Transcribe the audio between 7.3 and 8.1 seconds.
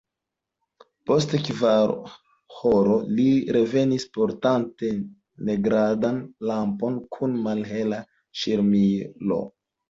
malhela